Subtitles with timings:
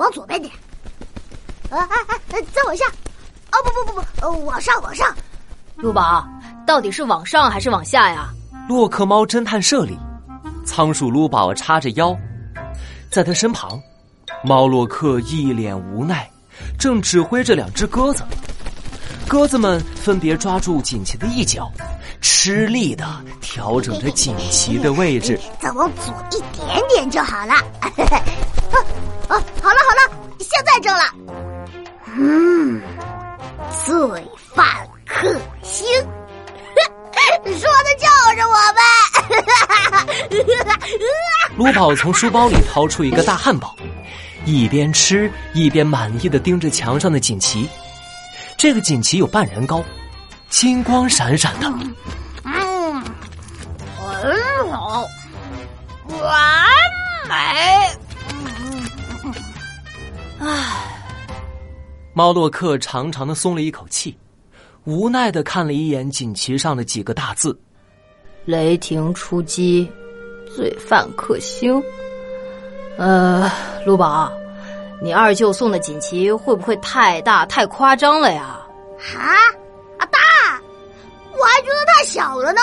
[0.00, 0.50] 往左边点。
[1.68, 2.42] 哎哎哎！
[2.54, 2.86] 再往下。
[3.52, 5.14] 哦不不不不，呃，往上往上。
[5.76, 6.26] 陆宝，
[6.66, 8.30] 到底是往上还是往下呀？
[8.66, 9.98] 洛克猫侦探社里，
[10.64, 12.16] 仓鼠卢宝叉着腰，
[13.10, 13.78] 在他身旁，
[14.42, 16.30] 猫洛克一脸无奈，
[16.78, 18.24] 正指挥着两只鸽子。
[19.28, 21.70] 鸽子们分别抓住锦旗的一角，
[22.22, 23.06] 吃力的
[23.42, 25.38] 调整着锦旗的位置。
[25.60, 27.54] 再往左一点点就好了。
[30.60, 31.04] 啊啊，好了好了，现在正了。
[32.16, 32.82] 嗯，
[33.84, 33.94] 罪
[34.54, 34.66] 犯
[35.06, 35.86] 克星，
[37.44, 38.80] 说的就是我们。
[41.56, 43.74] 卢宝从书包里掏出一个大汉堡，
[44.44, 47.68] 一边吃一边满意的盯着墙上的锦旗。
[48.56, 49.82] 这个锦旗有半人高，
[50.48, 51.66] 金光闪闪的。
[52.44, 53.02] 嗯，
[53.96, 55.06] 很好，
[56.08, 56.66] 完
[57.28, 57.34] 美。
[62.12, 64.16] 猫洛克长长的松了一口气，
[64.84, 67.56] 无奈的看了一眼锦旗上的几个大字
[68.44, 69.90] ：“雷霆出击，
[70.56, 71.82] 罪犯克星。”
[72.98, 73.50] 呃，
[73.86, 74.32] 陆宝。
[75.02, 78.60] 你二舅送的锦旗会不会太大太夸张了呀？
[79.16, 79.32] 啊，
[79.98, 80.18] 啊大，
[81.32, 82.60] 我还觉得太小了呢。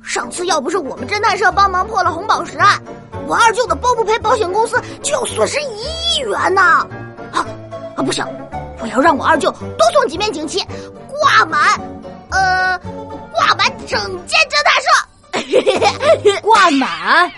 [0.00, 2.82] 上次要不是我们侦探社帮忙破了红宝石案，
[3.26, 6.62] 我二舅的包不赔保险公司就要损失一亿元呢。
[7.32, 7.44] 啊
[7.94, 8.24] 啊，不行，
[8.80, 10.64] 我要让我二舅多送几面锦旗，
[11.08, 11.78] 挂满，
[12.30, 12.78] 呃，
[13.32, 14.72] 挂满整间侦探
[16.32, 17.30] 社， 挂满。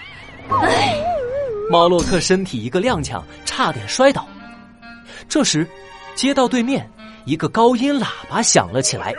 [0.62, 1.04] 哎。
[1.70, 4.26] 猫洛克身体一个踉跄，差点摔倒。
[5.28, 5.64] 这时，
[6.16, 6.90] 街道对面
[7.24, 9.12] 一个高音喇叭响了起来：“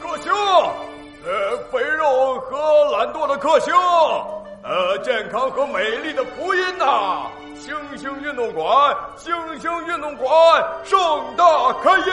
[0.00, 0.32] 克星，
[1.22, 2.56] 呃，肥肉和
[2.92, 3.74] 懒惰的克星，
[4.64, 7.26] 呃，健康和美丽的福音呐！
[7.28, 7.35] 星
[8.06, 10.30] 星运动馆，星星运动馆
[10.84, 10.96] 盛
[11.36, 11.44] 大
[11.82, 12.12] 开业！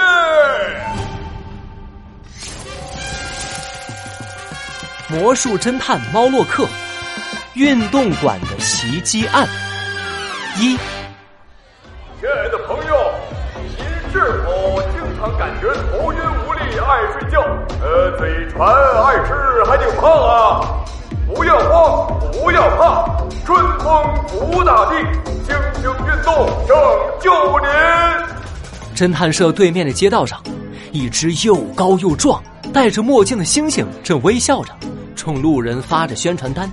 [5.07, 6.65] 魔术侦探猫洛克。”
[7.53, 9.47] 运动馆的袭击案
[10.57, 10.75] 一，
[12.19, 13.13] 亲爱的朋友，
[13.77, 17.39] 您是否经常感觉头晕无力、爱睡觉？
[17.83, 20.83] 呃，嘴馋、爱吃还挺胖啊！
[21.35, 23.05] 不要慌，不要怕，
[23.43, 24.95] 春风拂大地，
[25.43, 26.77] 星星运动拯
[27.19, 27.67] 救您。
[28.95, 30.41] 侦探社对面的街道上，
[30.91, 32.41] 一只又高又壮、
[32.71, 34.71] 戴着墨镜的猩猩正微笑着，
[35.15, 36.71] 冲路人发着宣传单。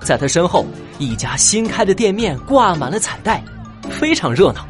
[0.00, 0.66] 在他身后，
[0.98, 3.42] 一家新开的店面挂满了彩带，
[3.88, 4.66] 非常热闹。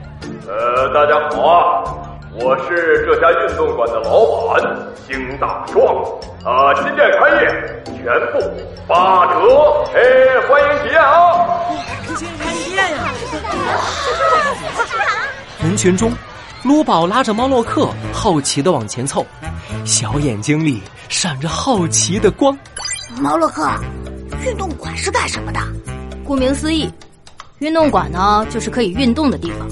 [0.47, 1.80] 呃，大家好啊，
[2.43, 4.63] 我是这家运动馆的老板
[5.07, 5.85] 星大壮
[6.43, 8.41] 啊，新店开业，全部
[8.89, 10.01] 八折，哎，
[10.49, 11.61] 欢迎体验啊！
[12.17, 12.99] 新开店呀！
[15.63, 16.11] 人群中，
[16.65, 19.27] 卢宝拉着猫洛克，好奇的往前凑，
[19.85, 22.57] 小眼睛里闪着好奇的光。
[23.21, 23.69] 猫洛克。
[24.47, 25.61] 运动馆是干什么的？
[26.25, 26.91] 顾名思义，
[27.59, 29.69] 运动馆呢就是可以运动的地方，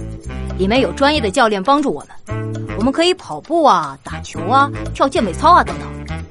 [0.59, 2.09] 里面有专业的教练帮助我们，
[2.55, 2.58] 我
[2.89, 5.87] 们可以跑步啊、打球啊、跳健美操啊等等，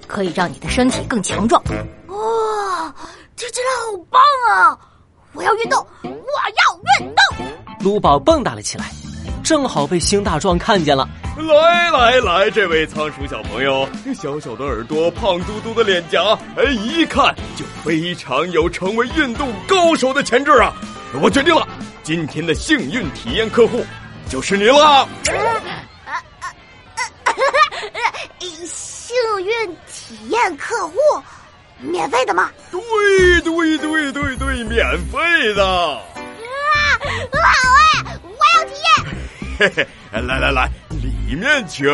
[0.08, 1.62] 可以让你的身体更强壮。
[2.08, 2.96] 哇，
[3.36, 4.20] 这真的好棒
[4.50, 4.76] 啊！
[5.34, 7.46] 我要运动，我要运动！
[7.82, 8.86] 卢宝蹦跶了起来，
[9.44, 11.08] 正好被星大壮看见了。
[11.38, 20.74] 来来来，这位仓鼠小朋友，小小的耳朵，胖嘟嘟的脸颊，哎，一看就非常有成为运动高手的潜质啊！
[21.22, 21.68] 我决定了，
[22.02, 23.86] 今天的幸运体验客户
[24.28, 25.08] 就是你了。
[29.18, 30.96] 幸运体验客户，
[31.80, 32.52] 免费的吗？
[32.70, 32.80] 对
[33.42, 35.66] 对对对对，免费的。
[35.66, 36.00] 啊，
[37.32, 37.40] 好
[37.74, 38.90] 哎，我要体验。
[39.58, 39.88] 嘿嘿，
[40.22, 40.70] 来来来。
[41.02, 41.88] 里面请。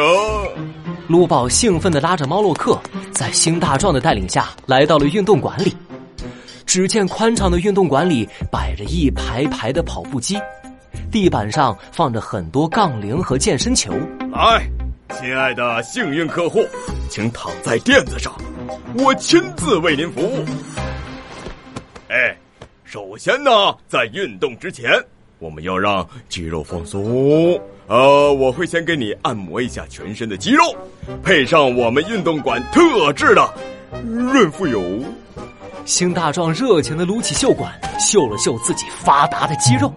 [1.08, 2.78] 撸宝兴奋的拉着猫洛克，
[3.12, 5.76] 在星大壮的带领下来到了运动馆里。
[6.66, 10.38] 只见宽敞的运动馆里摆着一排排的跑步机，
[11.12, 13.94] 地板上放着很多杠铃和健身球。
[14.32, 14.68] 来，
[15.12, 16.66] 亲爱的幸运客户，
[17.10, 18.34] 请躺在垫子上，
[18.96, 20.44] 我亲自为您服务。
[22.10, 22.36] 哎，
[22.84, 23.52] 首先呢，
[23.88, 24.92] 在运动之前，
[25.40, 27.60] 我们要让肌肉放松。
[27.88, 30.64] 呃，我会先给你按摩一下全身的肌肉，
[31.22, 33.54] 配上我们运动馆特制的
[34.04, 34.82] 润肤油。
[35.86, 39.94] 星大壮热情的撸起袖管，秀了秀自己发达的肌肉。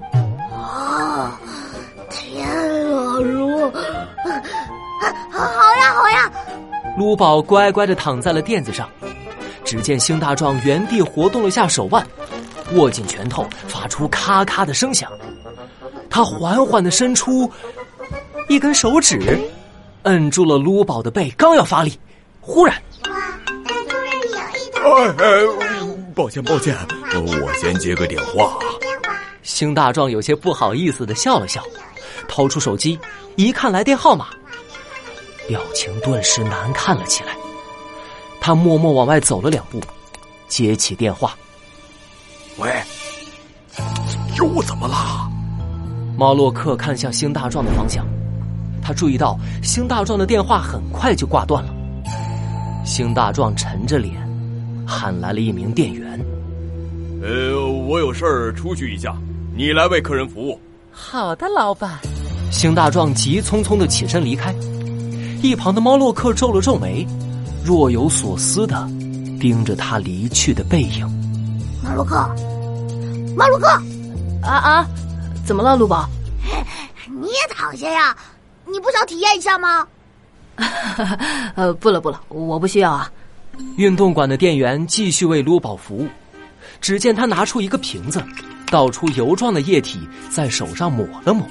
[6.96, 8.88] 撸宝乖乖的躺在了垫子上。
[9.64, 12.06] 只见星大壮原地活动了下手腕，
[12.74, 15.10] 握紧拳头，发出咔咔的声响。
[16.08, 17.50] 他缓缓的伸出
[18.48, 19.20] 一根手指，
[20.04, 21.98] 摁住了卢宝的背，刚要发力，
[22.40, 22.76] 忽然，
[24.84, 25.42] 哎哎，
[26.14, 26.76] 抱歉抱歉，
[27.12, 28.56] 我先接个电话。
[29.42, 31.60] 星大壮有些不好意思的笑了笑，
[32.28, 32.96] 掏出手机
[33.34, 34.28] 一看来电号码，
[35.48, 37.36] 表情顿时难看了起来。
[38.40, 39.80] 他默默往外走了两步，
[40.48, 41.36] 接起电话
[42.58, 42.70] ：“喂，
[44.36, 45.28] 又怎么了？”
[46.16, 48.06] 猫洛克看向星大壮的方向，
[48.82, 51.74] 他注意到星大壮的电话很快就挂断了。
[52.84, 54.14] 星大壮沉着脸，
[54.86, 56.18] 喊来了一名店员
[57.20, 59.14] ：“呃，我有事儿出去一下，
[59.56, 60.60] 你来为客人服务。
[60.92, 61.98] ”“好的，老板。”
[62.52, 64.54] 星大壮急匆匆的起身离开，
[65.42, 67.06] 一旁的猫洛克皱了皱眉，
[67.64, 68.88] 若有所思的
[69.38, 71.06] 盯着他离去的背影。
[71.84, 72.16] 猫洛克，
[73.36, 73.68] 猫洛克，
[74.42, 74.86] 啊啊！
[75.44, 76.08] 怎么了，卢宝？
[77.08, 78.16] 你也躺下呀？
[78.66, 79.86] 你不想体验一下吗？
[81.54, 83.10] 呃，不了不了，我不需要啊。
[83.76, 86.08] 运动馆的店员继续为卢宝服务。
[86.80, 88.22] 只见他拿出一个瓶子，
[88.70, 90.00] 倒出油状的液体，
[90.30, 91.46] 在手上抹了抹。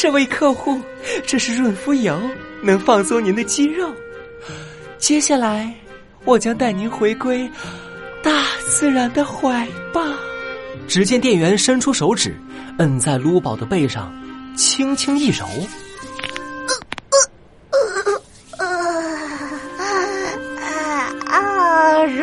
[0.00, 0.80] 这位客户，
[1.26, 2.16] 这是润肤油，
[2.62, 3.92] 能放松您的肌肉。
[4.96, 5.74] 接下来，
[6.24, 7.50] 我将带您回归
[8.22, 10.00] 大自然的怀抱。
[10.86, 12.32] 只见店员伸出手指。
[12.78, 14.14] 摁在卢宝的背上，
[14.56, 15.44] 轻轻一揉，
[18.56, 18.64] 啊
[21.26, 22.22] 啊，舒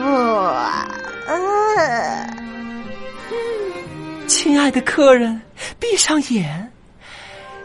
[0.00, 0.08] 服！
[4.26, 5.38] 亲爱的客人，
[5.78, 6.72] 闭上眼，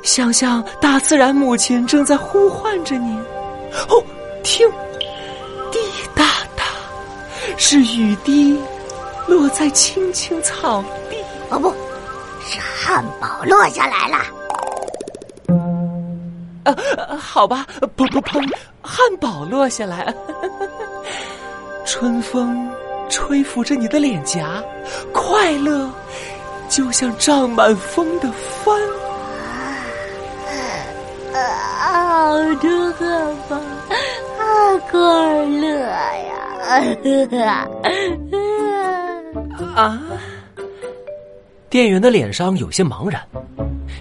[0.06, 3.18] 想象大自然母亲正在呼唤着你。
[3.90, 4.02] 哦，
[4.44, 4.70] 听，
[5.72, 5.80] 滴
[6.14, 6.24] 答
[6.56, 6.64] 答，
[7.58, 8.58] 是雨滴
[9.28, 11.18] 落在青青草地。
[11.50, 11.74] 哦不。
[12.48, 14.18] 是汉堡落下来了，
[16.64, 17.66] 啊，好吧，
[17.98, 18.40] 砰砰砰，
[18.84, 20.14] 汉堡落下来，
[21.84, 22.70] 春风
[23.10, 24.64] 吹拂着你的脸颊，
[25.12, 25.90] 快乐
[26.70, 28.32] 就像胀满风的
[28.64, 28.80] 帆。
[31.96, 33.08] 好吃汉
[33.48, 33.56] 堡，
[34.38, 34.44] 好
[34.92, 35.00] 快
[35.46, 35.80] 乐
[37.40, 37.66] 呀！
[39.74, 39.98] 啊。
[41.70, 43.22] 店员的脸上有些茫然，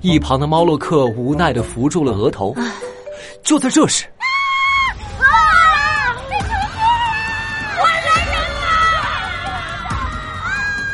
[0.00, 2.52] 一旁的猫洛克无奈的扶住了额头。
[3.44, 4.26] 就在这时，啊！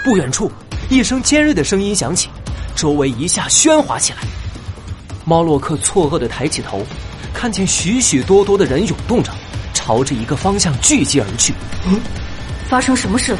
[0.05, 0.53] 不远处，
[0.91, 2.29] 一声尖锐的声音响起，
[2.77, 4.19] 周围一下喧哗起来。
[5.25, 6.85] 猫洛克错愕的抬起头，
[7.33, 9.33] 看见许许多多的人涌动着，
[9.73, 11.55] 朝着一个方向聚集而去。
[11.87, 12.01] 嗯，
[12.69, 13.39] 发生什么事了？